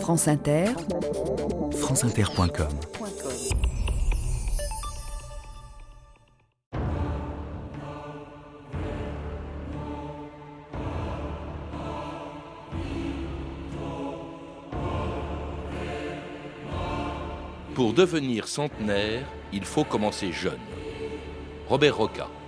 [0.00, 0.66] France Inter,
[1.72, 2.68] franceinter.com
[17.74, 20.54] Pour devenir centenaire, il faut commencer jeune.
[21.68, 22.28] Robert Roca.«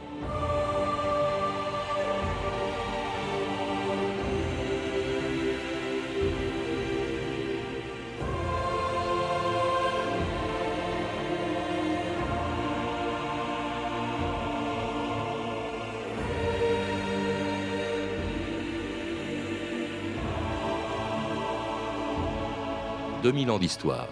[23.28, 24.08] 2000 ans d'histoire.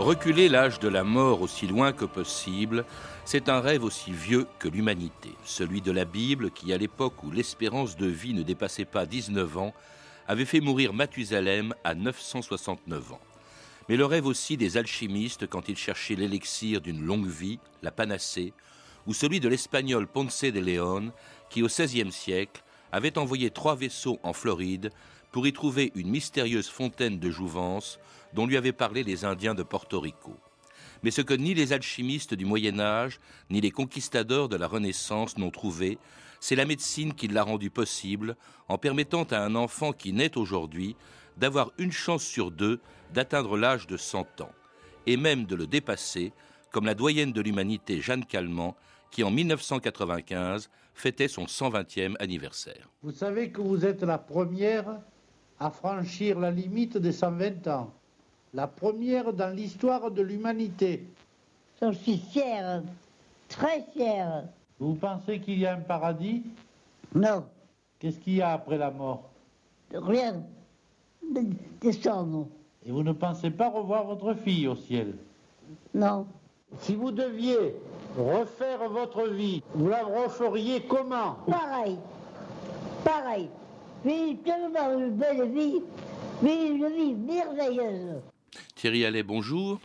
[0.00, 2.84] Reculer l'âge de la mort aussi loin que possible,
[3.24, 7.30] c'est un rêve aussi vieux que l'humanité, celui de la Bible qui, à l'époque où
[7.30, 9.72] l'espérance de vie ne dépassait pas 19 ans,
[10.26, 13.20] avait fait mourir Mathusalem à 969 ans.
[13.88, 18.52] Mais le rêve aussi des alchimistes quand ils cherchaient l'élixir d'une longue vie, la panacée,
[19.06, 21.12] ou celui de l'espagnol Ponce de León
[21.48, 22.62] qui, au XVIe siècle,
[22.92, 24.90] avait envoyé trois vaisseaux en Floride
[25.32, 27.98] pour y trouver une mystérieuse fontaine de jouvence
[28.34, 30.36] dont lui avaient parlé les Indiens de Porto Rico.
[31.02, 35.38] Mais ce que ni les alchimistes du Moyen Âge, ni les conquistadors de la Renaissance
[35.38, 35.98] n'ont trouvé,
[36.40, 38.36] c'est la médecine qui l'a rendu possible
[38.68, 40.96] en permettant à un enfant qui naît aujourd'hui
[41.36, 42.80] d'avoir une chance sur deux
[43.14, 44.52] d'atteindre l'âge de 100 ans,
[45.06, 46.32] et même de le dépasser,
[46.70, 48.76] comme la doyenne de l'humanité Jeanne Calment,
[49.10, 52.88] qui en 1995 fêtait son 120e anniversaire.
[53.02, 55.00] Vous savez que vous êtes la première
[55.58, 57.92] à franchir la limite des 120 ans
[58.54, 61.04] la première dans l'histoire de l'humanité.
[61.80, 62.82] Je suis fier,
[63.48, 64.44] très fier.
[64.78, 66.42] Vous pensez qu'il y a un paradis?
[67.14, 67.44] Non.
[67.98, 69.30] Qu'est-ce qu'il y a après la mort?
[69.92, 70.42] Rien.
[71.80, 72.46] Des sommes.
[72.84, 75.14] Et vous ne pensez pas revoir votre fille au ciel?
[75.94, 76.26] Non.
[76.78, 77.74] Si vous deviez
[78.16, 81.36] refaire votre vie, vous la referiez comment?
[81.48, 81.98] Pareil.
[83.04, 83.48] Pareil.
[84.04, 85.82] Vivre tellement une belle vie,
[86.42, 88.20] vivre une vie merveilleuse.
[88.74, 89.78] Thierry Allais, bonjour.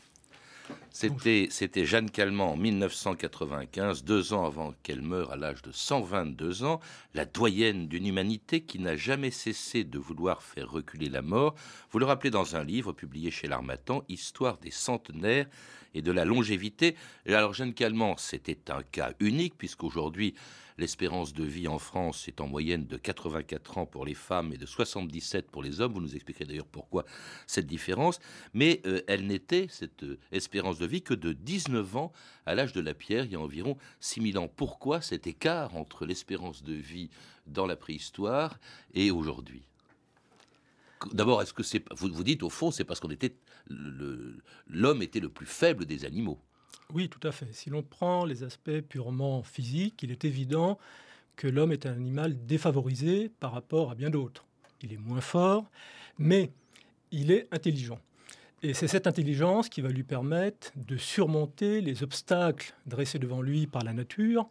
[0.95, 6.79] C'était, Jeanne Calment en 1995, deux ans avant qu'elle meure à l'âge de 122 ans,
[7.13, 11.53] la doyenne d'une humanité qui n'a jamais cessé de vouloir faire reculer la mort.
[11.91, 15.47] Vous le rappelez dans un livre publié chez l'Armatan, Histoire des centenaires
[15.95, 16.95] et de la longévité.
[17.27, 20.33] alors Jeanne Calment, c'était un cas unique puisqu'aujourd'hui,
[20.77, 24.57] L'espérance de vie en France est en moyenne de 84 ans pour les femmes et
[24.57, 25.93] de 77 pour les hommes.
[25.93, 27.05] Vous nous expliquerez d'ailleurs pourquoi
[27.47, 28.19] cette différence.
[28.53, 32.11] Mais euh, elle n'était, cette euh, espérance de vie, que de 19 ans
[32.45, 34.49] à l'âge de la pierre, il y a environ 6000 ans.
[34.53, 37.09] Pourquoi cet écart entre l'espérance de vie
[37.47, 38.59] dans la préhistoire
[38.93, 39.63] et aujourd'hui?
[41.13, 41.63] D'abord, est-ce que
[41.95, 43.35] vous vous dites au fond c'est parce qu'on était
[44.67, 46.39] l'homme était le plus faible des animaux
[46.93, 47.51] oui, tout à fait.
[47.51, 50.77] Si l'on prend les aspects purement physiques, il est évident
[51.35, 54.45] que l'homme est un animal défavorisé par rapport à bien d'autres.
[54.81, 55.69] Il est moins fort,
[56.17, 56.51] mais
[57.11, 57.99] il est intelligent.
[58.63, 63.67] Et c'est cette intelligence qui va lui permettre de surmonter les obstacles dressés devant lui
[63.67, 64.47] par la nature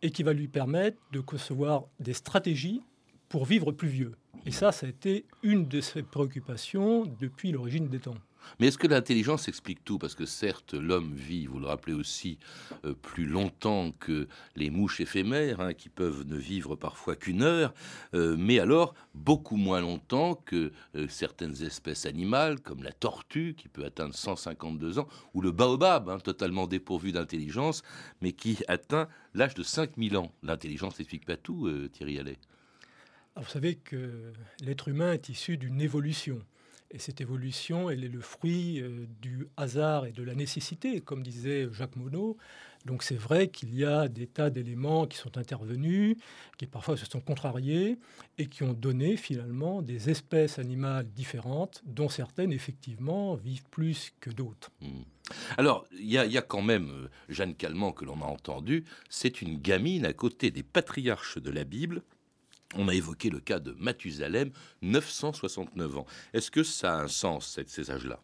[0.00, 2.82] et qui va lui permettre de concevoir des stratégies
[3.28, 4.12] pour vivre plus vieux.
[4.44, 8.16] Et ça, ça a été une de ses préoccupations depuis l'origine des temps.
[8.58, 9.98] Mais est-ce que l'intelligence explique tout?
[9.98, 12.38] Parce que certes, l'homme vit, vous le rappelez aussi,
[12.84, 14.26] euh, plus longtemps que
[14.56, 17.72] les mouches éphémères, hein, qui peuvent ne vivre parfois qu'une heure,
[18.14, 23.68] euh, mais alors beaucoup moins longtemps que euh, certaines espèces animales, comme la tortue, qui
[23.68, 27.82] peut atteindre 152 ans, ou le baobab, hein, totalement dépourvu d'intelligence,
[28.20, 30.32] mais qui atteint l'âge de 5000 ans.
[30.42, 32.38] L'intelligence n'explique pas tout, Thierry Allais.
[33.36, 36.40] Vous savez que l'être humain est issu d'une évolution.
[36.94, 41.22] Et cette évolution, elle est le fruit euh, du hasard et de la nécessité, comme
[41.22, 42.36] disait Jacques Monod.
[42.84, 46.16] Donc c'est vrai qu'il y a des tas d'éléments qui sont intervenus,
[46.58, 47.96] qui parfois se sont contrariés
[48.36, 54.30] et qui ont donné finalement des espèces animales différentes, dont certaines effectivement vivent plus que
[54.30, 54.70] d'autres.
[54.82, 55.02] Hmm.
[55.56, 59.56] Alors, il y, a quand même euh, Jeanne Calment que l'on a entendu, c'est une
[59.58, 62.02] gamine à côté des patriarches de la Bible,
[62.74, 64.50] on a évoqué le cas de Mathusalem,
[64.82, 66.06] 969 ans.
[66.32, 68.20] Est-ce que ça a un sens, ces âges-là?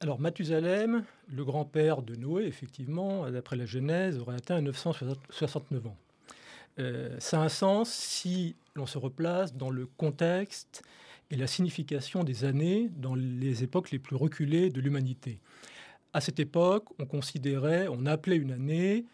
[0.00, 5.96] Alors Mathusalem, le grand-père de Noé, effectivement, d'après la Genèse, aurait atteint 969 ans.
[6.78, 10.82] Euh, ça a un sens si l'on se replace dans le contexte
[11.30, 15.40] et la signification des années dans les époques les plus reculées de l'humanité.
[16.14, 19.04] à cette époque, on considérait, on appelait une année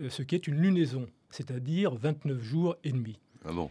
[0.00, 3.18] euh, ce qui est une lunaison, c'est-à-dire 29 jours et demi.
[3.44, 3.70] Ah bon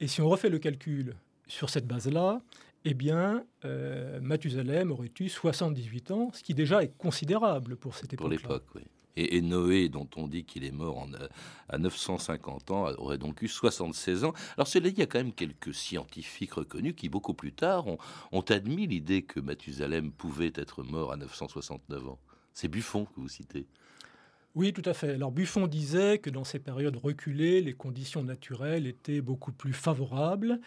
[0.00, 2.40] Et si on refait le calcul sur cette base-là,
[2.84, 8.12] eh bien, euh, Mathusalem aurait eu 78 ans, ce qui déjà est considérable pour cette
[8.12, 8.22] époque.
[8.22, 8.82] Pour l'époque, oui.
[9.16, 11.08] Et, Noé, dont on dit qu'il est mort en,
[11.68, 14.32] à 950 ans, aurait donc eu 76 ans.
[14.56, 17.86] Alors cela dit, il y a quand même quelques scientifiques reconnus qui, beaucoup plus tard,
[17.88, 17.98] ont,
[18.32, 22.18] ont admis l'idée que Mathusalem pouvait être mort à 969 ans.
[22.54, 23.66] C'est Buffon que vous citez.
[24.56, 25.10] Oui, tout à fait.
[25.10, 30.58] Alors Buffon disait que dans ces périodes reculées, les conditions naturelles étaient beaucoup plus favorables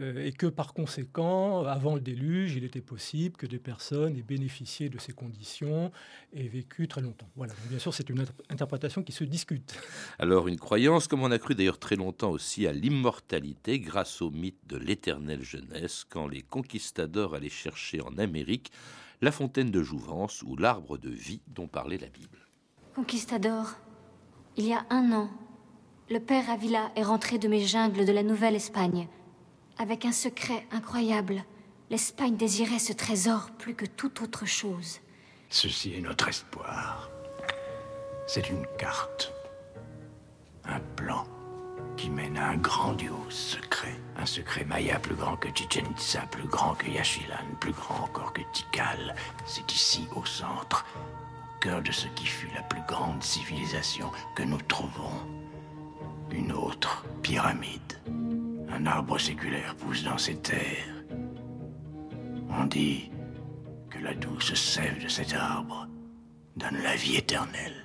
[0.00, 4.22] euh, et que par conséquent, avant le déluge, il était possible que des personnes aient
[4.22, 5.92] bénéficié de ces conditions
[6.32, 7.28] et vécu très longtemps.
[7.36, 9.78] Voilà, bien sûr, c'est une interprétation qui se discute.
[10.18, 14.30] Alors une croyance, comme on a cru d'ailleurs très longtemps aussi à l'immortalité grâce au
[14.30, 18.72] mythe de l'éternelle jeunesse, quand les conquistadors allaient chercher en Amérique
[19.20, 22.45] la fontaine de jouvence ou l'arbre de vie dont parlait la Bible.
[22.96, 23.74] Conquistador,
[24.56, 25.28] il y a un an,
[26.08, 29.06] le père Avila est rentré de mes jungles de la Nouvelle-Espagne.
[29.76, 31.44] Avec un secret incroyable,
[31.90, 35.00] l'Espagne désirait ce trésor plus que toute autre chose.
[35.50, 37.10] Ceci est notre espoir.
[38.26, 39.30] C'est une carte.
[40.64, 41.26] Un plan
[41.98, 44.00] qui mène à un grandiose secret.
[44.16, 48.32] Un secret maya plus grand que Chichen Itza, plus grand que Yachilan, plus grand encore
[48.32, 49.14] que Tikal.
[49.44, 50.86] C'est ici, au centre,
[51.66, 55.10] de ce qui fut la plus grande civilisation que nous trouvons.
[56.30, 58.00] Une autre pyramide.
[58.68, 61.04] Un arbre séculaire pousse dans ces terres.
[62.48, 63.10] On dit
[63.90, 65.88] que la douce sève de cet arbre
[66.56, 67.84] donne la vie éternelle.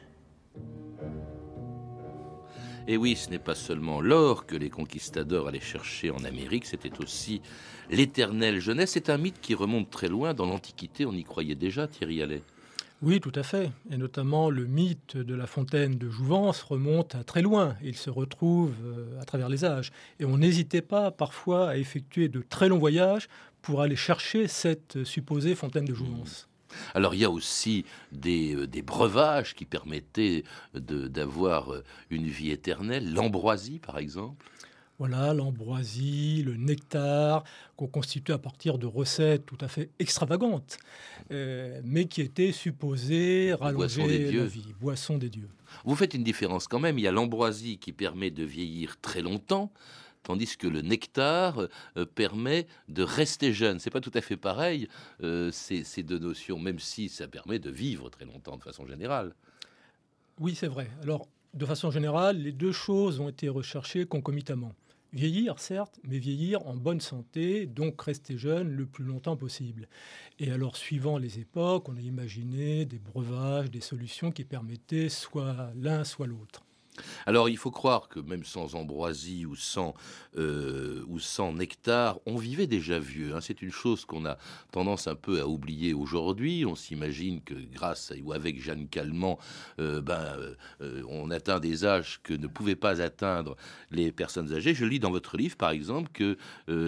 [2.88, 7.02] Et oui, ce n'est pas seulement l'or que les conquistadors allaient chercher en Amérique, c'était
[7.02, 7.42] aussi
[7.90, 8.92] l'éternelle jeunesse.
[8.92, 10.36] C'est un mythe qui remonte très loin.
[10.36, 12.44] Dans l'Antiquité, on y croyait déjà, Thierry Allais.
[13.02, 13.72] Oui, tout à fait.
[13.90, 17.76] Et notamment le mythe de la fontaine de Jouvence remonte à très loin.
[17.84, 19.92] Il se retrouve euh, à travers les âges.
[20.20, 23.28] Et on n'hésitait pas parfois à effectuer de très longs voyages
[23.64, 26.48] pour aller chercher cette supposée fontaine de Jouvence.
[26.94, 30.44] Alors il y a aussi des, euh, breuvages qui permettaient
[30.74, 34.46] d'avoir euh, une vie éternelle, l'ambroisie par exemple.
[35.02, 37.44] Voilà, l'ambroisie, le nectar,
[37.76, 40.78] qu'on constitue à partir de recettes tout à fait extravagantes,
[41.32, 45.50] euh, mais qui étaient supposées rallonger la vie, boisson des dieux.
[45.86, 47.00] Vous faites une différence quand même.
[47.00, 49.74] Il y a l'ambroisie qui permet de vieillir très longtemps,
[50.22, 53.80] tandis que le nectar euh, permet de rester jeune.
[53.80, 54.88] C'est pas tout à fait pareil
[55.24, 58.86] euh, ces, ces, deux notions, même si ça permet de vivre très longtemps de façon
[58.86, 59.34] générale.
[60.40, 60.92] Oui, c'est vrai.
[61.02, 64.74] Alors, de façon générale, les deux choses ont été recherchées concomitamment.
[65.14, 69.90] Vieillir, certes, mais vieillir en bonne santé, donc rester jeune le plus longtemps possible.
[70.40, 75.72] Et alors, suivant les époques, on a imaginé des breuvages, des solutions qui permettaient soit
[75.76, 76.64] l'un, soit l'autre.
[77.26, 79.94] Alors il faut croire que même sans ambroisie ou sans,
[80.38, 81.04] euh,
[81.54, 83.36] nectar, on vivait déjà vieux.
[83.36, 83.42] Hein.
[83.42, 84.38] C'est une chose qu'on a
[84.72, 86.66] tendance un peu à oublier aujourd'hui.
[86.66, 89.38] On s'imagine que grâce ou avec Jeanne Calment,
[89.80, 90.36] euh, ben,
[90.82, 93.56] euh, on atteint des âges que ne pouvaient pas atteindre
[93.92, 94.74] les personnes âgées.
[94.74, 96.38] Je lis dans votre livre, par exemple, que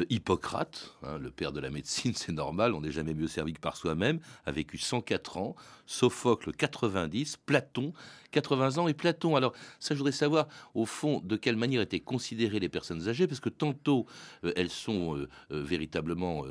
[0.09, 3.59] Hippocrate, hein, le père de la médecine, c'est normal, on n'est jamais mieux servi que
[3.59, 7.93] par soi-même, a vécu 104 ans, Sophocle 90, Platon
[8.33, 9.37] 80 ans et Platon.
[9.37, 13.27] Alors ça, je voudrais savoir au fond de quelle manière étaient considérées les personnes âgées,
[13.27, 14.05] parce que tantôt
[14.43, 16.43] euh, elles sont euh, euh, véritablement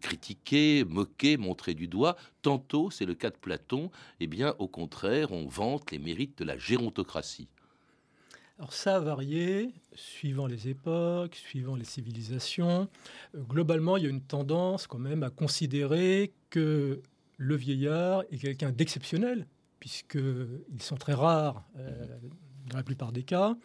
[0.00, 5.32] critiquées, moquées, montrées du doigt, tantôt, c'est le cas de Platon, eh bien au contraire,
[5.32, 7.48] on vante les mérites de la gérontocratie.
[8.58, 12.88] Alors ça a varié suivant les époques, suivant les civilisations.
[13.34, 17.00] globalement, il y a une tendance quand même à considérer que
[17.38, 19.46] le vieillard est quelqu'un d'exceptionnel,
[19.82, 22.06] puisqu'ils sont très rares euh,
[22.68, 23.56] dans la plupart des cas.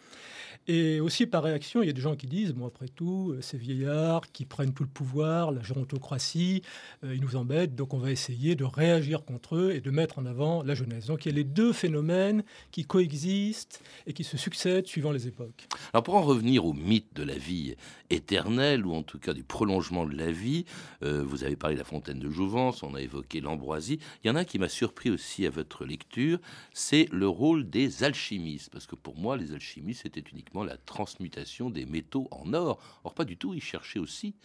[0.69, 3.41] Et aussi par réaction, il y a des gens qui disent, bon après tout, euh,
[3.41, 6.61] ces vieillards qui prennent tout le pouvoir, la gérontocratie,
[7.05, 10.19] euh, ils nous embêtent, donc on va essayer de réagir contre eux et de mettre
[10.19, 11.05] en avant la jeunesse.
[11.05, 15.27] Donc il y a les deux phénomènes qui coexistent et qui se succèdent suivant les
[15.27, 15.67] époques.
[15.93, 17.75] Alors pour en revenir au mythe de la vie
[18.09, 20.65] éternelle, ou en tout cas du prolongement de la vie,
[21.03, 24.29] euh, vous avez parlé de la fontaine de Jouvence, on a évoqué l'ambroisie, il y
[24.29, 26.39] en a qui m'a surpris aussi à votre lecture,
[26.73, 31.85] c'est le rôle des alchimistes, que pour moi les alchimistes c'était uniquement la transmutation des
[31.85, 32.79] métaux en or.
[33.03, 34.35] Or, pas du tout, il cherchait aussi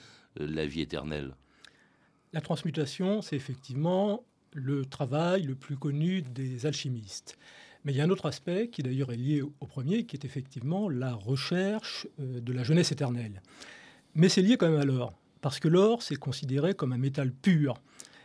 [0.41, 1.35] euh, la vie éternelle.
[2.33, 7.39] La transmutation, c'est effectivement le travail le plus connu des alchimistes.
[7.85, 10.25] Mais il y a un autre aspect qui d'ailleurs est lié au premier, qui est
[10.25, 13.43] effectivement la recherche euh, de la jeunesse éternelle.
[14.15, 17.33] Mais c'est lié quand même à l'or, parce que l'or, c'est considéré comme un métal
[17.33, 17.75] pur.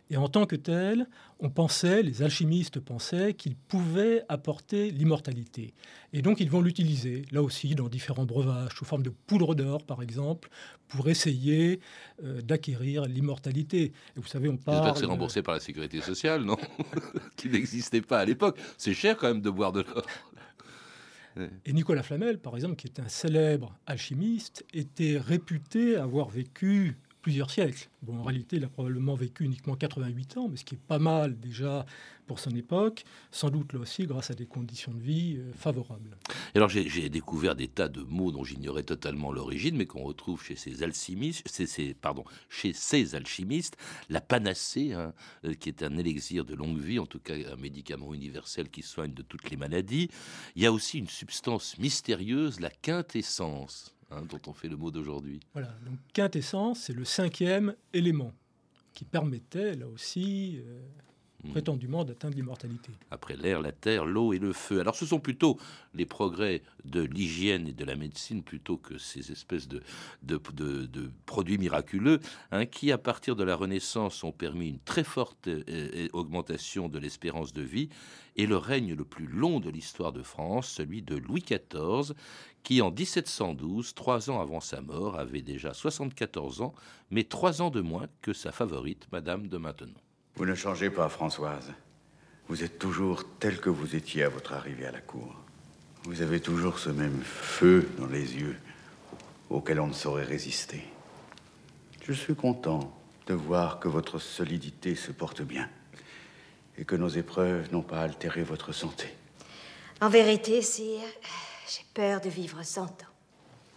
[0.10, 1.08] Et en tant que tel,
[1.40, 5.74] on pensait, les alchimistes pensaient qu'il pouvait apporter l'immortalité.
[6.14, 9.84] Et donc ils vont l'utiliser, là aussi, dans différents breuvages, sous forme de poudre d'or,
[9.84, 10.50] par exemple,
[10.88, 11.82] pour essayer
[12.24, 13.92] euh, d'acquérir l'immortalité.
[14.16, 14.98] Et vous savez, on parle...
[14.98, 16.58] C'est remboursé par la sécurité sociale, non
[17.36, 18.58] Qui n'existait pas à l'époque.
[18.78, 20.06] C'est cher quand même de boire de l'or.
[21.66, 27.52] Et Nicolas Flamel, par exemple, qui est un célèbre alchimiste, était réputé avoir vécu plusieurs
[27.52, 27.90] siècles.
[28.02, 31.00] Bon, en réalité, il a probablement vécu uniquement 88 ans, mais ce qui est pas
[31.00, 31.86] mal déjà
[32.28, 36.18] pour son époque, sans doute là aussi grâce à des conditions de vie euh, favorables.
[36.54, 40.56] Alors j'ai découvert des tas de mots dont j'ignorais totalement l'origine, mais qu'on retrouve chez
[40.56, 43.78] ces alchimistes, ces, pardon, chez ces alchimistes,
[44.10, 45.14] la panacée, hein,
[45.46, 48.82] euh, qui est un élixir de longue vie, en tout cas un médicament universel qui
[48.82, 50.10] soigne de toutes les maladies.
[50.56, 53.97] Il y a aussi une substance mystérieuse, la quintessence.
[54.10, 55.42] Hein, dont on fait le mot d'aujourd'hui.
[55.52, 58.34] Voilà, donc quintessence, c'est le cinquième élément
[58.94, 60.80] qui permettait là aussi euh.
[61.52, 62.92] Prétendument d'atteindre l'immortalité.
[63.12, 64.80] Après l'air, la terre, l'eau et le feu.
[64.80, 65.58] Alors ce sont plutôt
[65.94, 69.82] les progrès de l'hygiène et de la médecine plutôt que ces espèces de,
[70.24, 72.20] de, produits miraculeux
[72.52, 76.90] hein, qui, à partir de la Renaissance, ont permis une très forte euh, euh, augmentation
[76.90, 77.90] de l'espérance de vie
[78.36, 82.14] et le règne le plus long de l'histoire de France, celui de Louis XIV,
[82.64, 86.74] qui en 1712, trois ans avant sa mort, avait déjà 74 ans,
[87.10, 89.94] mais trois ans de moins que sa favorite, Madame de Maintenon.
[90.38, 91.74] Vous ne changez pas, Françoise.
[92.48, 95.36] Vous êtes toujours telle que vous étiez à votre arrivée à la cour.
[96.04, 98.56] Vous avez toujours ce même feu dans les yeux
[99.50, 100.84] auquel on ne saurait résister.
[102.04, 105.68] Je suis content de voir que votre solidité se porte bien
[106.78, 109.08] et que nos épreuves n'ont pas altéré votre santé.
[110.02, 111.10] En vérité, sire,
[111.68, 113.14] j'ai peur de vivre cent ans.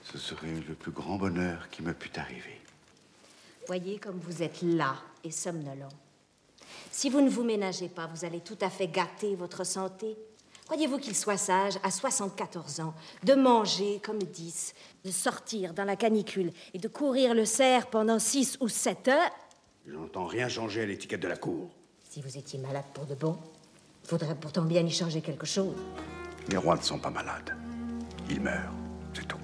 [0.04, 2.60] Ce serait le plus grand bonheur qui me pût arriver.
[3.66, 5.88] Voyez comme vous êtes là et somnolent.
[6.90, 10.16] Si vous ne vous ménagez pas, vous allez tout à fait gâter votre santé.
[10.66, 12.94] Croyez-vous qu'il soit sage, à 74 ans,
[13.24, 18.18] de manger comme 10, de sortir dans la canicule et de courir le cerf pendant
[18.18, 19.30] 6 ou 7 heures?
[19.86, 21.70] Je n'entends rien changer à l'étiquette de la cour.
[22.08, 23.36] Si vous étiez malade pour de bon,
[24.04, 25.76] il faudrait pourtant bien y changer quelque chose.
[26.48, 27.56] Les rois ne sont pas malades.
[28.28, 28.74] Ils meurent,
[29.14, 29.38] c'est tout.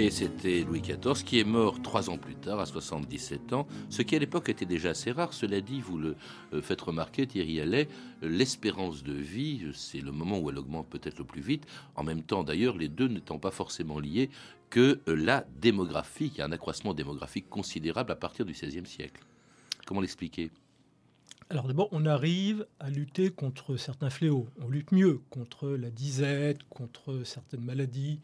[0.00, 4.02] Et c'était Louis XIV qui est mort trois ans plus tard, à 77 ans, ce
[4.02, 5.32] qui à l'époque était déjà assez rare.
[5.32, 6.14] Cela dit, vous le
[6.52, 7.88] euh, faites remarquer, Thierry Allais,
[8.22, 11.66] l'espérance de vie, c'est le moment où elle augmente peut-être le plus vite.
[11.96, 14.30] En même temps, d'ailleurs, les deux n'étant pas forcément liés
[14.70, 16.30] que euh, la démographie.
[16.32, 19.20] Il a un accroissement démographique considérable à partir du XVIe siècle.
[19.84, 20.52] Comment l'expliquer?
[21.50, 24.46] Alors d'abord, on arrive à lutter contre certains fléaux.
[24.60, 28.20] On lutte mieux contre la disette, contre certaines maladies,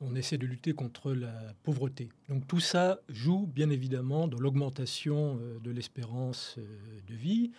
[0.00, 2.08] on essaie de lutter contre la pauvreté.
[2.28, 6.62] Donc tout ça joue bien évidemment dans l'augmentation euh, de l'espérance euh,
[7.08, 7.50] de vie.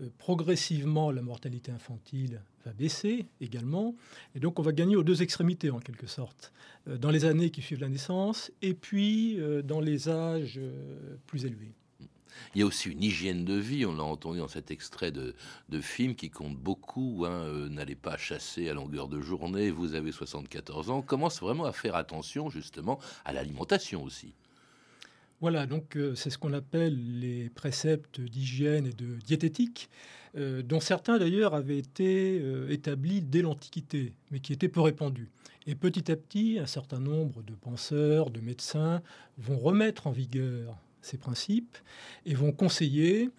[0.00, 3.94] Euh, progressivement, la mortalité infantile va baisser également.
[4.34, 6.52] Et donc on va gagner aux deux extrémités en quelque sorte,
[6.86, 10.60] dans les années qui suivent la naissance et puis dans les âges
[11.26, 11.72] plus élevés.
[12.54, 15.34] Il y a aussi une hygiène de vie, on l'a entendu dans cet extrait de,
[15.80, 17.24] film qui compte beaucoup.
[17.26, 20.98] Hein, euh, n'allez pas chasser à longueur de journée, vous avez 74 ans.
[20.98, 24.34] On commence vraiment à faire attention justement à l'alimentation aussi.
[25.40, 29.88] Voilà, donc euh, c'est ce qu'on appelle les préceptes d'hygiène et de diététique,
[30.36, 35.30] euh, dont certains d'ailleurs avaient été établis dès l'Antiquité, mais qui étaient peu répandus.
[35.68, 39.02] Et petit à petit, un certain nombre de penseurs, de médecins
[39.36, 41.76] vont remettre en vigueur ces principes
[42.26, 43.30] et vont conseiller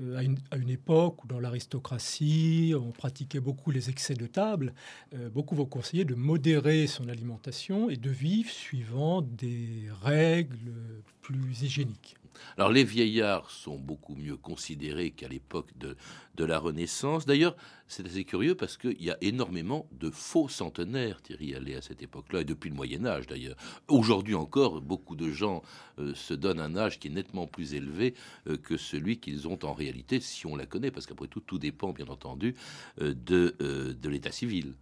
[0.00, 0.22] euh, à
[0.56, 4.72] une, époque où dans l'aristocratie on pratiquait beaucoup les excès de table,
[5.14, 10.72] euh, beaucoup vont conseiller de modérer son alimentation et de vivre suivant des règles
[11.20, 12.16] plus hygiéniques.
[12.56, 15.96] Alors les vieillards sont beaucoup mieux considérés qu'à l'époque de,
[16.44, 17.26] la Renaissance.
[17.26, 17.56] D'ailleurs,
[17.88, 22.00] c'est assez curieux parce qu'il y a énormément de faux centenaires, Thierry Allais, à cette
[22.00, 23.56] époque-là, et depuis le Moyen Âge d'ailleurs.
[23.88, 25.62] Aujourd'hui encore, beaucoup de gens
[25.98, 28.14] euh, se donnent un âge qui est nettement plus élevé
[28.46, 31.58] euh, que celui qu'ils ont en réalité, si on la connaît, parce qu'après tout, tout
[31.58, 32.54] dépend bien entendu
[33.00, 34.74] euh, de l'état civil.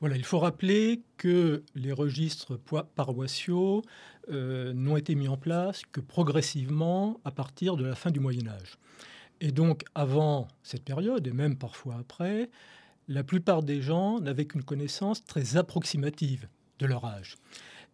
[0.00, 2.58] Voilà, il faut rappeler que les registres
[2.94, 3.82] paroissiaux
[4.30, 8.46] euh, n'ont été mis en place que progressivement à partir de la fin du Moyen
[8.46, 8.76] Âge.
[9.40, 12.50] Et donc avant cette période, et même parfois après,
[13.08, 16.46] la plupart des gens n'avaient qu'une connaissance très approximative
[16.78, 17.36] de leur âge.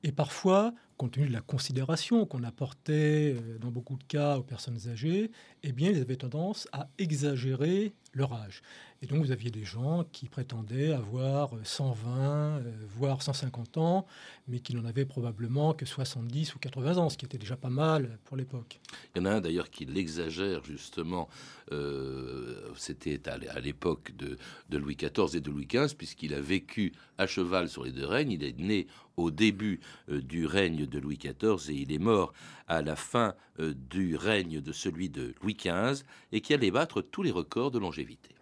[0.02, 4.42] Et parfois, compte tenu de la considération qu'on apportait euh, dans beaucoup de cas aux
[4.42, 5.30] personnes âgées,
[5.62, 8.62] eh bien, ils avaient tendance à exagérer leur âge.
[9.02, 14.06] Et donc, vous aviez des gens qui prétendaient avoir 120, euh, voire 150 ans,
[14.46, 17.70] mais qui n'en avaient probablement que 70 ou 80 ans, ce qui était déjà pas
[17.70, 18.80] mal pour l'époque.
[19.14, 21.28] Il y en a un d'ailleurs qui l'exagère justement.
[21.72, 24.36] Euh, c'était à l'époque de,
[24.76, 28.32] Louis XIV et de Louis XV, puisqu'il a vécu à cheval sur les deux règnes.
[28.32, 29.80] Il est né au début
[30.10, 30.46] euh, du
[30.82, 32.32] règne de Louis XIV et il est mort
[32.68, 37.22] à la fin du règne de celui de Louis XV, et qui allait battre tous
[37.22, 38.32] les records de longévité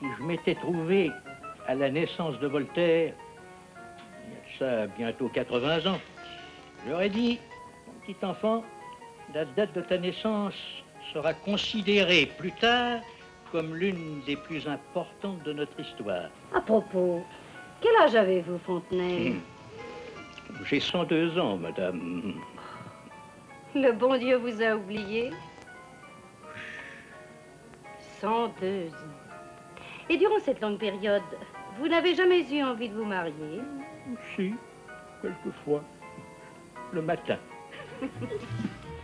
[0.00, 1.12] si je m'étais trouvé
[1.68, 3.14] à la naissance de Voltaire,
[4.26, 6.00] il y a ça bientôt 80 ans,
[6.88, 7.38] j'aurais dit,
[7.86, 8.64] mon petit enfant,
[9.34, 10.54] la date de ta naissance
[11.12, 13.00] sera considérée plus tard
[13.52, 16.30] comme l'une des plus importantes de notre histoire.
[16.54, 17.22] À propos,
[17.80, 19.30] quel âge avez-vous, Fontenay?
[19.30, 19.40] Hmm.
[20.64, 22.34] J'ai 102 ans, madame.
[23.74, 25.30] Le bon Dieu vous a oublié?
[28.20, 28.90] 102 ans.
[30.08, 31.22] Et durant cette longue période,
[31.78, 33.60] vous n'avez jamais eu envie de vous marier?
[34.34, 34.54] Si,
[35.22, 35.84] quelquefois.
[36.92, 37.38] Le matin.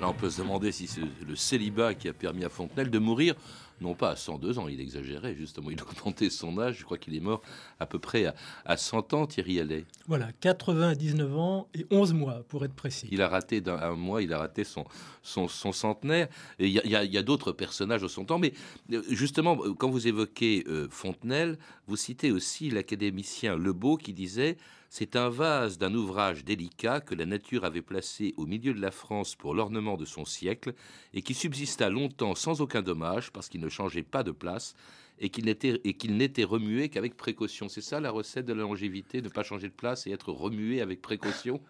[0.01, 2.99] Là, on peut se demander si c'est le célibat qui a permis à Fontenelle de
[2.99, 3.35] mourir,
[3.81, 7.15] non pas à 102 ans, il exagérait justement, il augmentait son âge, je crois qu'il
[7.15, 7.43] est mort
[7.81, 8.33] à peu près
[8.65, 9.85] à, 100 ans, Thierry Allais.
[10.07, 13.09] Voilà, 99 ans et 11 mois, pour être précis.
[13.11, 14.85] Il a raté d'un mois, il a raté son,
[15.23, 16.29] son, centenaire.
[16.59, 18.53] Il y a, d'autres personnages de son temps, mais
[18.93, 24.57] euh, justement, quand vous évoquez euh, Fontenelle, vous citez aussi l'académicien Lebeau qui disait
[24.91, 28.91] c'est un vase d'un ouvrage délicat que la nature avait placé au milieu de la
[28.91, 30.75] France pour l'ornement de son siècle
[31.15, 34.75] et qui subsista longtemps sans aucun dommage parce qu'il ne changeait pas de place
[35.19, 37.69] et qu'il n'était, remué qu'avec précaution.
[37.69, 40.81] C'est ça la recette de la longévité, ne pas changer de place et être remué
[40.81, 41.61] avec précaution?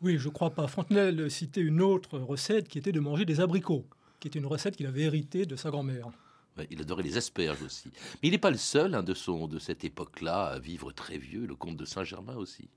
[0.00, 0.66] Oui, je crois pas.
[0.68, 3.84] Fontenelle citait une autre recette qui était de manger des abricots,
[4.20, 6.10] qui était une recette qu'il avait héritée de sa grand-mère.
[6.70, 7.90] Il adorait les asperges aussi.
[8.22, 11.18] Mais il n'est pas le seul hein, de, son, de cette époque-là à vivre très
[11.18, 12.68] vieux, le comte de Saint-Germain aussi.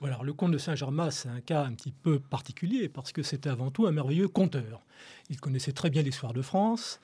[0.00, 3.50] Voilà, le comte de Saint-Germain, c'est un cas un petit peu particulier parce que c'était
[3.50, 4.84] avant tout un merveilleux conteur.
[5.28, 7.00] Il connaissait très bien l'histoire de France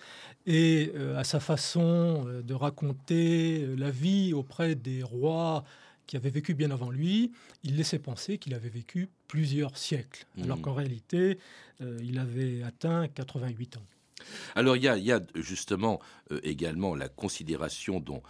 [0.46, 5.64] et euh, à sa façon euh, de raconter euh, la vie auprès des rois
[6.06, 7.32] qui avaient vécu bien avant lui,
[7.64, 10.60] il laissait penser qu'il avait vécu plusieurs siècles, alors mmh.
[10.60, 11.38] qu'en réalité,
[11.80, 13.86] il avait atteint 88 ans.
[14.54, 16.00] Alors il y a, justement
[16.30, 18.22] euh, également la considération dont,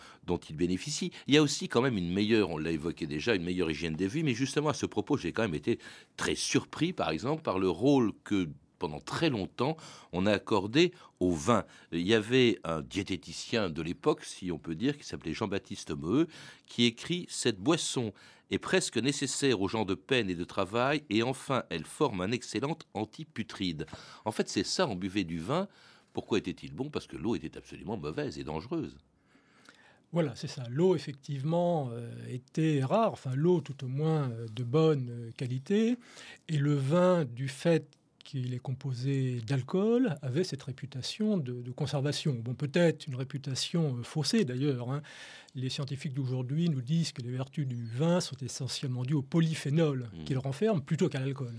[0.49, 1.13] il bénéficie.
[1.27, 3.95] Il y a aussi quand même une meilleure, on l'a évoqué déjà, une meilleure hygiène
[3.95, 5.79] des vues, mais justement à ce propos, j'ai quand même été
[6.17, 9.77] très surpris, par exemple, par le rôle que pendant très longtemps,
[10.13, 11.65] on a accordé au vin.
[11.93, 16.27] Il y avait un diététicien de l'époque, si on peut dire, qui s'appelait Jean-Baptiste Meux,
[16.67, 18.13] qui écrit Cette boisson
[18.51, 22.31] est presque nécessaire aux gens de peine et de travail, et enfin, elle forme un
[22.31, 23.87] excellent antiputride.
[24.25, 25.69] En fait, c'est ça, on buvait du vin.
[26.13, 26.91] Pourquoi était-il bon?
[26.91, 28.97] Parce que l'eau était absolument mauvaise et dangereuse.
[30.13, 30.63] Voilà, c'est ça.
[30.71, 35.99] L'eau, effectivement, euh, était rare, enfin l'eau tout au moins euh, de bonne euh, qualité,
[36.49, 37.89] et le vin, du fait
[38.25, 42.35] qu'il est composé d'alcool, avait cette réputation de, conservation.
[42.35, 44.91] Bon, peut-être une réputation faussée d'ailleurs.
[44.91, 45.03] Hein.
[45.55, 50.11] Les scientifiques d'aujourd'hui nous disent que les vertus du vin sont essentiellement dues au polyphénol
[50.13, 50.25] mmh.
[50.25, 51.55] qu'il renferme plutôt qu'à l'alcool.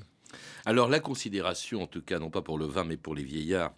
[0.65, 3.73] Alors la considération, en tout cas, non pas pour le vin, mais pour les vieillards,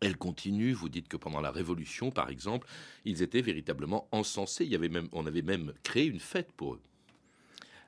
[0.00, 0.72] elle continue.
[0.72, 2.66] Vous dites que pendant la Révolution, par exemple,
[3.04, 4.64] ils étaient véritablement encensés.
[4.64, 6.80] Il y avait même, on avait même créé une fête pour eux.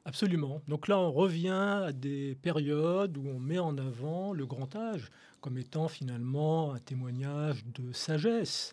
[0.04, 0.62] Absolument.
[0.66, 1.48] Donc là, on revient
[1.84, 5.10] à des périodes où on met en avant le grand âge
[5.40, 8.72] comme étant finalement un témoignage de sagesse.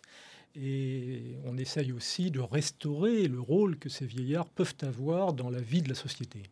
[0.54, 5.60] Et on essaye aussi de restaurer le rôle que ces vieillards peuvent avoir dans la
[5.60, 6.44] vie de la société.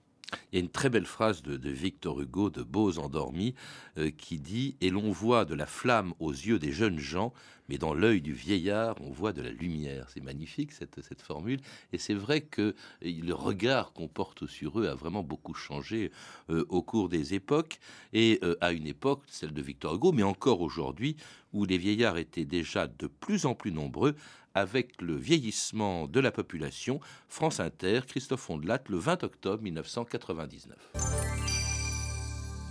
[0.53, 3.55] Il y a une très belle phrase de, Victor Hugo de Beaux endormis
[3.99, 7.33] euh, qui dit Et l'on voit de la flamme aux yeux des jeunes gens,
[7.69, 10.07] mais dans l'œil du vieillard, on voit de la lumière.
[10.09, 11.61] C'est magnifique cette, cette formule.
[11.93, 16.11] Et c'est vrai que le regard qu'on porte sur eux a vraiment beaucoup changé
[16.51, 17.79] euh, au cours des époques.
[18.13, 21.17] Et euh, à une époque, celle de Victor Hugo, mais encore aujourd'hui,
[21.53, 24.15] où les vieillards étaient déjà de plus en plus nombreux
[24.57, 26.99] avec le vieillissement de la population.
[27.29, 30.77] France Inter, Christophe Ondelat, le 20 octobre 1999.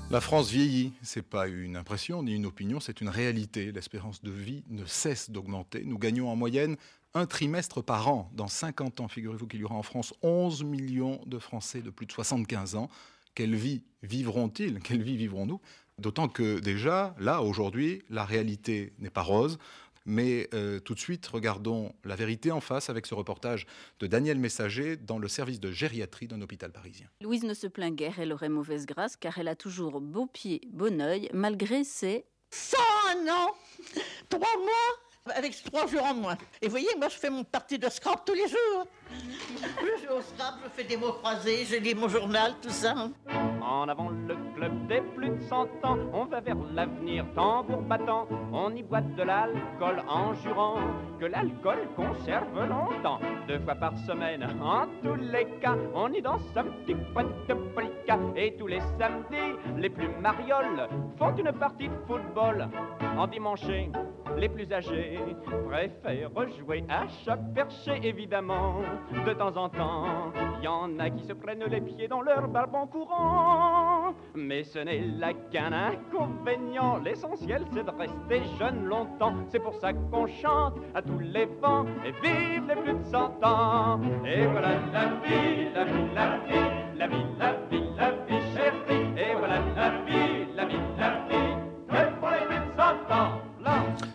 [0.09, 3.71] La France vieillit, c'est pas une impression ni une opinion, c'est une réalité.
[3.71, 5.83] L'espérance de vie ne cesse d'augmenter.
[5.85, 6.75] Nous gagnons en moyenne
[7.13, 8.31] un trimestre par an.
[8.33, 12.07] Dans 50 ans, figurez-vous qu'il y aura en France 11 millions de Français de plus
[12.07, 12.89] de 75 ans.
[13.35, 14.79] Quelle vie vivront-ils?
[14.79, 15.61] Quelle vie vivrons-nous?
[15.97, 19.59] D'autant que déjà, là, aujourd'hui, la réalité n'est pas rose.
[20.05, 23.65] Mais euh, tout de suite, regardons la vérité en face avec ce reportage
[23.99, 27.07] de Daniel Messager dans le service de gériatrie d'un hôpital parisien.
[27.21, 30.61] Louise ne se plaint guère, elle aurait mauvaise grâce car elle a toujours beau pied,
[30.71, 32.25] bon oeil, malgré ses...
[32.51, 33.51] 101 ans,
[34.29, 36.37] 3 mois, avec 3 jours en moins.
[36.61, 38.87] Et vous voyez, moi je fais mon partie de scrap tous les jours.
[39.11, 43.09] Je joue au scrap, je fais des mots croisés, je lis mon journal, tout ça.
[43.61, 44.27] En avant le
[44.65, 48.28] club des plus de 100 ans, on va vers l'avenir, tambour battant.
[48.51, 50.78] On y boit de l'alcool en jurant
[51.19, 53.19] que l'alcool conserve longtemps.
[53.47, 57.54] Deux fois par semaine, en tous les cas, on y danse un petit point de
[57.54, 58.17] polka.
[58.36, 62.67] Et tous les samedis, les plus marioles font une partie de football.
[63.17, 63.67] En dimanche,
[64.38, 65.19] les plus âgés
[65.67, 68.82] préfèrent jouer à chat perché, évidemment.
[69.25, 72.88] De temps en temps, y en a qui se prennent les pieds dans leur barbon
[72.88, 73.94] courant.
[74.33, 76.97] Mais ce n'est là qu'un inconvénient.
[76.97, 79.33] L'essentiel, c'est de rester jeune longtemps.
[79.49, 83.33] C'est pour ça qu'on chante à tous les vents et vive les plus de cent
[83.43, 83.99] ans.
[84.25, 89.05] Et voilà la vie, la vie, la vie, la vie, la vie, la vie, chérie.
[89.17, 93.41] Et voilà la vie, la vie, la vie, pour les plus de cent ans.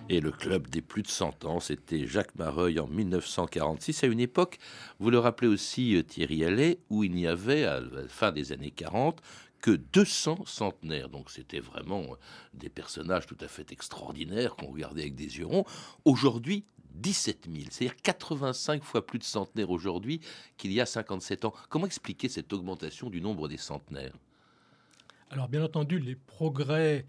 [0.09, 4.19] Et le club des plus de 100 ans, c'était Jacques Mareuil en 1946, à une
[4.19, 4.59] époque,
[4.99, 8.51] vous le rappelez aussi euh, Thierry Allais, où il n'y avait, à la fin des
[8.51, 9.21] années 40,
[9.61, 11.09] que 200 centenaires.
[11.09, 12.17] Donc c'était vraiment euh,
[12.55, 15.65] des personnages tout à fait extraordinaires qu'on regardait avec des yeux ronds.
[16.05, 20.21] Aujourd'hui, 17 000, c'est-à-dire 85 fois plus de centenaires aujourd'hui
[20.57, 21.55] qu'il y a 57 ans.
[21.69, 24.15] Comment expliquer cette augmentation du nombre des centenaires?
[25.31, 27.07] Alors bien entendu, les progrès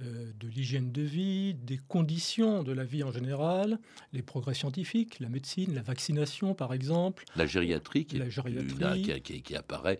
[0.00, 3.78] euh, de l'hygiène de vie, des conditions de la vie en général,
[4.12, 7.24] les progrès scientifiques, la médecine, la vaccination par exemple.
[7.36, 9.02] La gériatrie qui, La gériatrie.
[9.02, 9.98] qui- qui- qui apparaît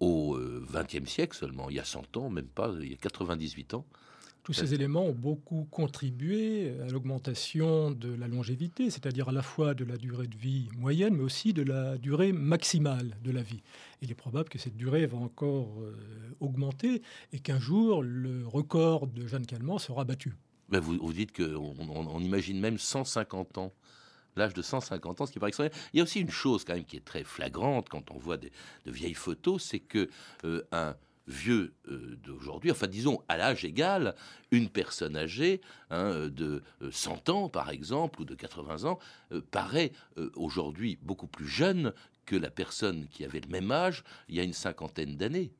[0.00, 0.38] au
[0.72, 3.86] XXe siècle seulement, il y a 100 ans, même pas, il y a 98 ans.
[4.44, 9.72] Tous ces éléments ont beaucoup contribué à l'augmentation de la longévité, c'est-à-dire à la fois
[9.72, 13.62] de la durée de vie moyenne, mais aussi de la durée maximale de la vie.
[14.02, 15.96] Il est probable que cette durée va encore euh,
[16.40, 17.00] augmenter
[17.32, 20.34] et qu'un jour, le record de Jeanne Calment sera battu.
[20.68, 23.72] Vous, vous dites qu'on on, on imagine même 150 ans.
[24.36, 25.88] L'âge de 150 ans, ce qui paraît extraordinaire.
[25.94, 28.36] Il y a aussi une chose quand même qui est très flagrante quand on voit
[28.36, 28.52] des,
[28.84, 30.10] de vieilles photos, c'est que
[30.44, 34.14] euh, un vieux euh, d'aujourd'hui, enfin disons à l'âge égal,
[34.50, 35.60] une personne âgée
[35.90, 38.98] hein, de euh, 100 ans par exemple ou de 80 ans
[39.32, 41.92] euh, paraît euh, aujourd'hui beaucoup plus jeune
[42.26, 45.52] que la personne qui avait le même âge il y a une cinquantaine d'années.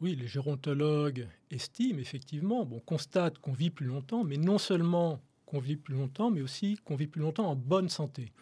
[0.00, 5.58] Oui, les gérontologues estiment effectivement, bon, constatent qu'on vit plus longtemps, mais non seulement qu'on
[5.58, 8.32] vit plus longtemps, mais aussi qu'on vit plus longtemps en bonne santé.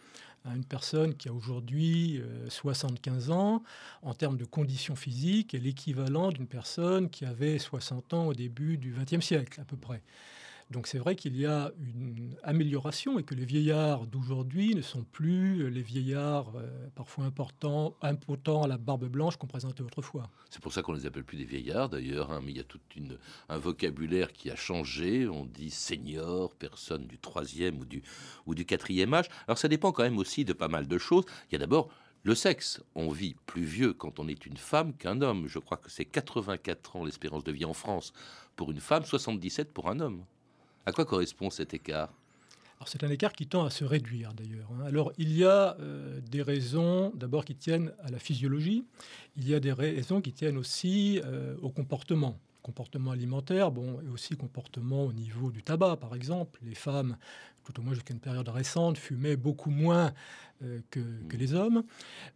[0.47, 3.63] Hein, Une personne qui a aujourd'hui euh, 75 ans,
[4.01, 8.77] en termes de conditions physiques, est l'équivalent d'une personne qui avait 60 ans au début
[8.77, 10.01] du XXe siècle, à peu près.
[10.69, 15.03] Donc c'est vrai qu'il y a une amélioration et que les vieillards d'aujourd'hui ne sont
[15.03, 20.29] plus les vieillards euh, parfois importants, impotents à la barbe blanche qu'on présentait autrefois.
[20.49, 22.65] C'est pour ça qu'on les appelle plus des vieillards d'ailleurs, hein, mais il y a
[22.65, 22.79] tout
[23.49, 25.27] un vocabulaire qui a changé.
[25.27, 28.03] On dit senior, personne du troisième ou du,
[28.45, 29.27] ou du quatrième âge.
[29.47, 31.23] Alors ça dépend quand même aussi de pas mal de choses.
[31.49, 31.89] Il y a d'abord
[32.23, 32.81] le sexe.
[32.95, 35.47] On vit plus vieux quand on est une femme qu'un homme.
[35.47, 38.11] Je crois que c'est 84 ans l'espérance de vie en France
[38.57, 40.25] pour une femme, 77 pour un homme.
[40.87, 42.13] À quoi correspond cet écart?
[42.77, 44.69] Alors c'est un écart qui tend à se réduire d'ailleurs.
[44.71, 44.85] hein.
[44.85, 48.85] Alors il y a euh, des raisons d'abord qui tiennent à la physiologie,
[49.35, 52.39] il y a des raisons qui tiennent aussi euh, au comportement.
[52.61, 56.57] Comportement alimentaire, bon, et aussi comportement au niveau du tabac, par exemple.
[56.63, 57.17] Les femmes,
[57.65, 60.13] tout au moins jusqu'à une période récente, fumaient beaucoup moins
[60.63, 61.83] euh, que, que les hommes.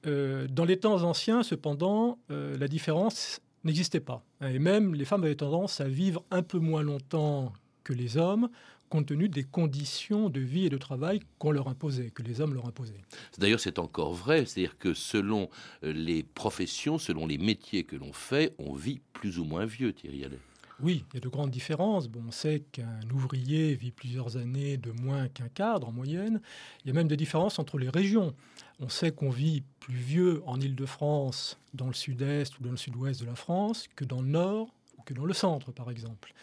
[0.03, 4.23] Dans les temps anciens, cependant, la différence n'existait pas.
[4.41, 8.17] hein, Et même les femmes avaient tendance à vivre un peu moins longtemps que les
[8.17, 8.49] hommes,
[8.89, 12.53] compte tenu des conditions de vie et de travail qu'on leur imposait, que les hommes
[12.53, 13.01] leur imposaient.
[13.37, 15.49] D'ailleurs, c'est encore vrai, c'est-à-dire que selon
[15.83, 19.93] euh, les professions, selon les métiers que l'on fait, on vit plus ou moins vieux,
[19.93, 20.39] Thierry Allais.
[20.81, 22.07] Oui, il y a de grandes différences.
[22.07, 26.41] Bon, on sait qu'un ouvrier vit plusieurs années de moins qu'un cadre en moyenne.
[26.83, 28.33] Il y a même des différences entre les régions.
[28.79, 33.21] On sait qu'on vit plus vieux en Île-de-France, dans le sud-est ou dans le sud-ouest
[33.21, 36.33] de la France, que dans le nord ou que dans le centre, par exemple.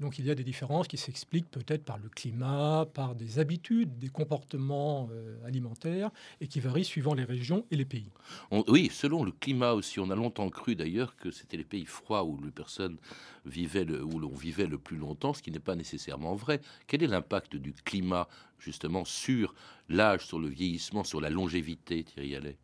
[0.00, 3.98] Donc il y a des différences qui s'expliquent peut-être par le climat, par des habitudes,
[3.98, 8.10] des comportements euh, alimentaires, et qui varient suivant les régions et les pays.
[8.66, 10.00] Oui, selon le climat aussi.
[10.00, 12.98] On a longtemps cru d'ailleurs que c'était les pays froids où les personnes
[13.46, 16.60] vivaient où l'on vivait le plus longtemps, ce qui n'est pas nécessairement vrai.
[16.86, 18.28] Quel est l'impact du climat
[18.58, 19.54] justement sur
[19.88, 22.58] l'âge, sur le vieillissement, sur la longévité, Thierry Allais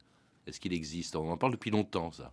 [0.46, 1.14] Est-ce qu'il existe?
[1.14, 2.32] On en parle depuis longtemps, ça.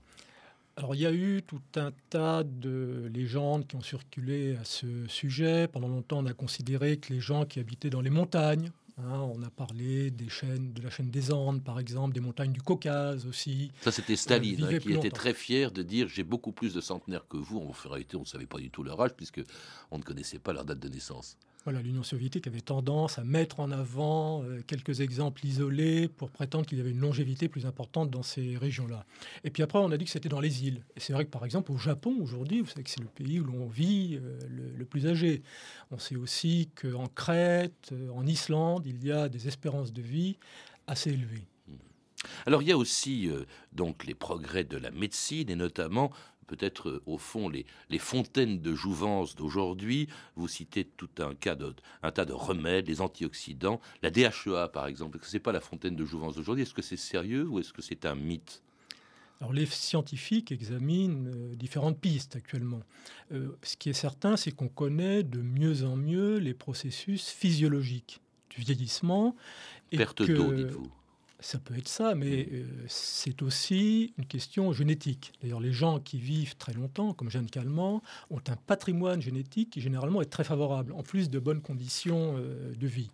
[0.77, 5.07] Alors il y a eu tout un tas de légendes qui ont circulé à ce
[5.07, 5.67] sujet.
[5.67, 9.41] Pendant longtemps, on a considéré que les gens qui habitaient dans les montagnes, hein, on
[9.41, 13.25] a parlé des chaînes, de la chaîne des Andes, par exemple, des montagnes du Caucase
[13.25, 13.71] aussi.
[13.81, 17.27] Ça, c'était Staline hein, qui était très fier de dire j'ai beaucoup plus de centenaires
[17.27, 17.57] que vous.
[17.57, 19.41] En réalité, on ne savait pas du tout leur âge puisque
[19.89, 21.37] on ne connaissait pas leur date de naissance.
[21.71, 26.77] L'Union soviétique avait tendance à mettre en avant euh, quelques exemples isolés pour prétendre qu'il
[26.77, 29.05] y avait une longévité plus importante dans ces régions-là.
[29.43, 30.81] Et puis après, on a dit que c'était dans les îles.
[30.95, 33.39] Et c'est vrai que par exemple, au Japon, aujourd'hui, vous savez que c'est le pays
[33.39, 35.43] où l'on vit euh, le, plus âgé.
[35.91, 40.37] On sait aussi qu'en Crète, euh, en Islande, il y a des espérances de vie
[40.87, 41.47] assez élevées.
[42.45, 43.29] Alors il y a aussi
[43.73, 46.11] donc les progrès de la médecine et notamment
[46.47, 47.65] peut-être euh, au fond les,
[47.99, 50.07] fontaines de jouvence d'aujourd'hui.
[50.35, 54.87] Vous citez tout un, cas de, un tas de remèdes, les antioxydants, la DHEA par
[54.87, 55.17] exemple.
[55.17, 56.63] Est-ce que ce n'est pas la fontaine de jouvence d'aujourd'hui?
[56.63, 58.63] Est-ce que c'est sérieux ou est-ce que c'est un mythe?
[59.39, 62.81] Alors les scientifiques examinent euh, différentes pistes actuellement.
[63.31, 68.21] Euh, ce qui est certain, c'est qu'on connaît de mieux en mieux les processus physiologiques
[68.49, 69.35] du vieillissement.
[69.91, 70.91] Perte d'eau, dites-vous.
[71.39, 75.33] Ça peut être ça, mais euh, c'est aussi une question génétique.
[75.41, 79.81] D'ailleurs, les gens qui vivent très longtemps, comme Jeanne Calment, ont un patrimoine génétique qui
[79.81, 83.11] généralement est très favorable, en plus de bonnes conditions euh, de vie.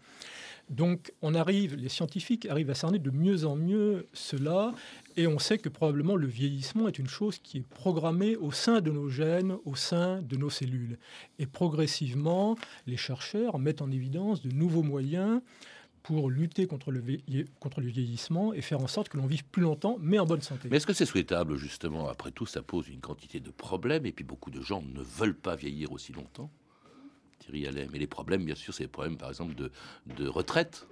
[0.70, 4.74] Donc, on arrive, les scientifiques arrivent à cerner de mieux en mieux cela,
[5.18, 8.80] et on sait que probablement le vieillissement est une chose qui est programmée au sein
[8.80, 10.98] de nos gènes, au sein de nos cellules.
[11.40, 12.56] Et progressivement,
[12.88, 15.42] les chercheurs mettent en évidence de nouveaux moyens
[16.04, 17.02] pour lutter contre le,
[17.60, 20.42] contre le vieillissement et faire en sorte que l'on vive plus longtemps, mais en bonne
[20.42, 20.68] santé.
[20.70, 22.10] Mais est-ce que c'est souhaitable, justement?
[22.10, 25.36] Après tout, ça pose une quantité de problèmes, et puis beaucoup de gens ne veulent
[25.36, 26.52] pas vieillir aussi longtemps.
[27.40, 27.88] Thierry Allais.
[27.92, 29.72] Mais les problèmes, bien sûr, c'est les problèmes, par exemple, de,
[30.18, 30.88] de retraite.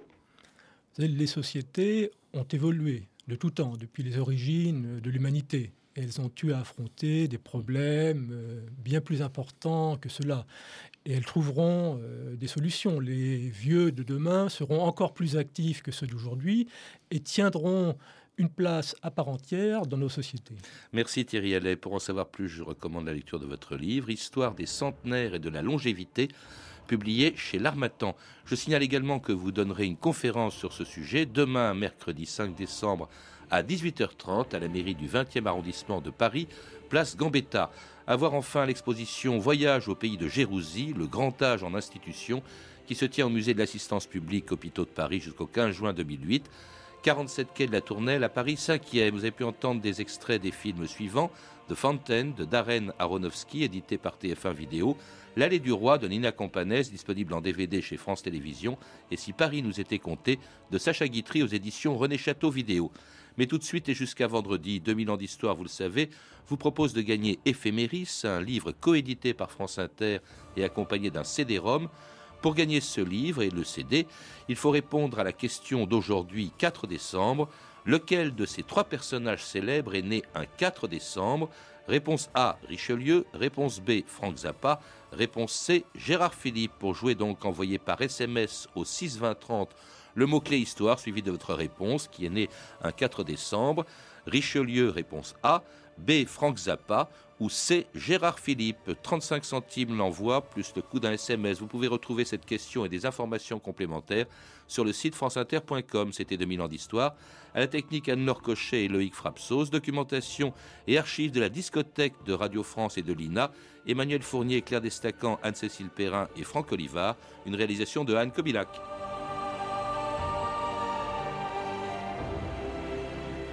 [0.98, 5.72] Les sociétés ont évolué de tout temps, depuis les origines de l'humanité.
[5.94, 10.46] Elles ont eu à affronter des problèmes euh, bien plus importants que cela
[11.06, 13.00] et elles trouveront euh, des solutions.
[13.00, 16.68] Les vieux de demain seront encore plus actifs que ceux d'aujourd'hui
[17.10, 17.96] et tiendront
[18.38, 20.54] une place à part entière dans nos sociétés.
[20.92, 21.76] Merci Thierry Allais.
[21.76, 25.38] Pour en savoir plus, je recommande la lecture de votre livre Histoire des centenaires et
[25.38, 26.28] de la longévité
[26.86, 28.16] publié chez l'Armatan.
[28.44, 33.08] Je signale également que vous donnerez une conférence sur ce sujet demain, mercredi 5 décembre,
[33.52, 36.48] à 18h30, à la mairie du 20e arrondissement de Paris,
[36.88, 37.70] place Gambetta.
[38.06, 42.42] À voir enfin l'exposition Voyage au pays de Jérusie, le grand âge en institution,
[42.86, 46.50] qui se tient au musée de l'assistance publique Hôpitaux de Paris jusqu'au 15 juin 2008.
[47.02, 49.10] 47 quai de la Tournelle à Paris 5e.
[49.10, 51.30] Vous avez pu entendre des extraits des films suivants
[51.68, 54.96] The Fountain de Darren Aronofsky, édité par TF1 Vidéo,
[55.36, 58.78] L'Allée du Roi de Nina Campanès, disponible en DVD chez France Télévisions,
[59.10, 60.38] et Si Paris nous était compté
[60.70, 62.90] de Sacha Guitry aux éditions René Château Vidéo.
[63.38, 66.10] Mais tout de suite et jusqu'à vendredi, 2000 ans d'histoire, vous le savez,
[66.48, 70.18] vous propose de gagner Éphéméris, un livre coédité par France Inter
[70.56, 71.88] et accompagné d'un CD-ROM.
[72.42, 74.06] Pour gagner ce livre et le CD,
[74.48, 77.48] il faut répondre à la question d'aujourd'hui, 4 décembre.
[77.84, 81.48] Lequel de ces trois personnages célèbres est né un 4 décembre?
[81.88, 83.26] Réponse A, Richelieu.
[83.32, 84.80] Réponse B, Franck Zappa.
[85.12, 86.72] Réponse C, Gérard Philippe.
[86.78, 89.74] Pour jouer donc, envoyez par SMS au 62030
[90.14, 92.48] le mot-clé histoire suivi de votre réponse qui est né
[92.82, 93.84] un 4 décembre.
[94.26, 95.62] Richelieu, réponse A.
[95.98, 96.24] B.
[96.26, 97.86] Franck Zappa ou C.
[97.94, 98.96] Gérard Philippe.
[99.02, 101.58] 35 centimes l'envoi plus le coût d'un SMS.
[101.58, 104.26] Vous pouvez retrouver cette question et des informations complémentaires
[104.68, 106.12] sur le site franceinter.com.
[106.12, 107.14] C'était 2000 ans d'histoire.
[107.54, 109.70] À la technique Anne-Laure Cochet et Loïc Frapsos.
[109.70, 110.54] Documentation
[110.86, 113.50] et archives de la discothèque de Radio France et de l'INA.
[113.86, 117.16] Emmanuel Fournier, Claire Destacan, Anne-Cécile Perrin et Franck Olivard.
[117.44, 118.68] Une réalisation de Anne Kobilac.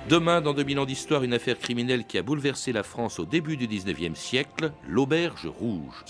[0.10, 3.58] Demain, dans 2000 ans d'histoire, une affaire criminelle qui a bouleversé la France au début
[3.58, 6.04] du 19e siècle, l'auberge rouge.